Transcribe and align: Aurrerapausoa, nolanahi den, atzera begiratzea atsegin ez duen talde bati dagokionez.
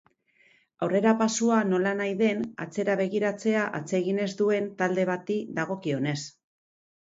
Aurrerapausoa, 0.85 1.57
nolanahi 1.73 2.15
den, 2.23 2.41
atzera 2.65 2.97
begiratzea 3.03 3.69
atsegin 3.83 4.25
ez 4.27 4.29
duen 4.43 4.73
talde 4.83 5.09
bati 5.15 5.41
dagokionez. 5.63 6.21